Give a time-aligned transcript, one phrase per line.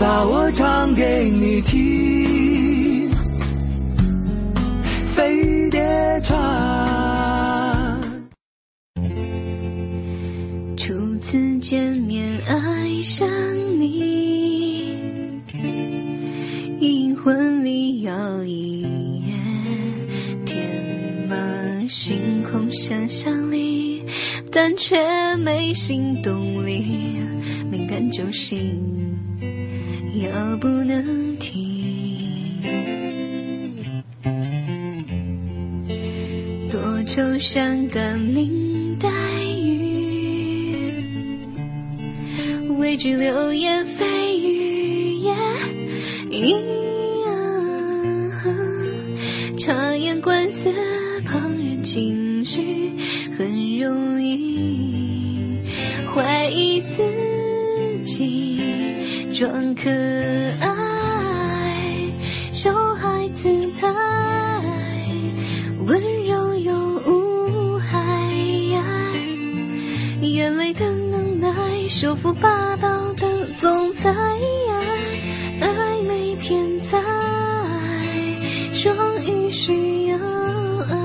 [0.00, 3.10] 把我唱给你听，
[5.06, 5.78] 飞碟
[6.24, 8.00] 传。
[10.74, 13.28] 初次见面，爱上
[13.78, 14.96] 你，
[16.80, 18.86] 阴魂里摇曳，
[20.46, 21.36] 天马
[21.86, 24.02] 行空想象力，
[24.50, 24.96] 但却
[25.36, 27.20] 没行动力，
[27.70, 28.80] 敏感就行，
[30.14, 31.70] 要不能停。
[36.68, 39.08] 多愁善感林黛
[39.54, 40.92] 玉，
[42.78, 44.04] 畏惧流言蜚
[44.36, 45.32] 语也
[46.30, 46.50] 一
[47.24, 47.30] 样，
[49.58, 50.70] 察言观色，
[51.24, 52.90] 旁人情绪，
[53.38, 55.60] 很容易
[56.12, 57.04] 怀疑自
[58.04, 58.49] 己，
[59.32, 59.88] 装可
[60.60, 60.68] 爱，
[62.52, 63.48] 受害姿
[63.80, 63.88] 态。
[65.86, 66.74] 温柔又
[67.06, 67.98] 无害，
[70.20, 71.48] 眼泪的能耐，
[71.88, 74.82] 收服霸道的总裁呀，
[75.60, 77.00] 暧昧天才，
[78.74, 78.92] 终
[79.24, 80.18] 于需要
[80.88, 80.96] 爱，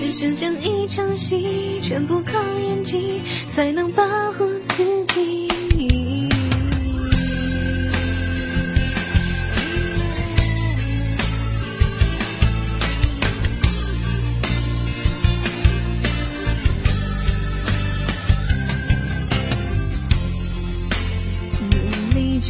[0.00, 3.20] 人生像一场戏，全部靠演技
[3.50, 5.43] 才能保护自己。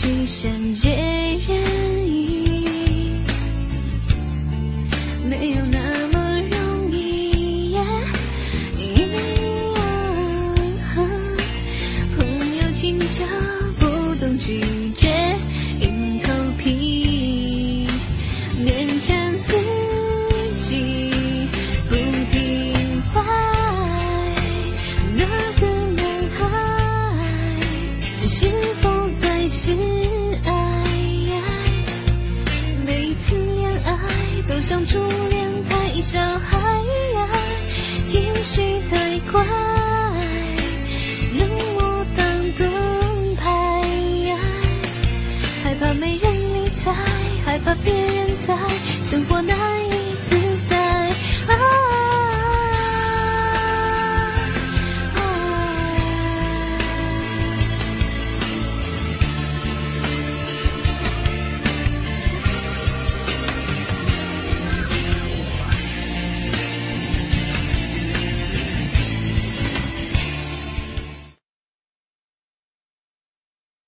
[0.07, 0.91] 欲善解
[1.49, 3.09] 人意，
[5.27, 5.79] 没有那
[6.13, 7.75] 么容易。
[12.15, 12.27] 朋
[12.59, 13.25] 友请求，
[13.79, 14.61] 不懂拒
[14.95, 15.09] 绝，
[15.81, 17.89] 硬头皮
[18.63, 19.17] 勉强
[19.47, 19.64] 自。
[34.67, 34.99] 像初
[35.29, 36.59] 恋太小孩，
[38.07, 39.45] 情绪太快，
[41.39, 44.33] 冷漠当盾牌，
[45.63, 46.95] 害怕没人理睬，
[47.45, 48.04] 害怕别。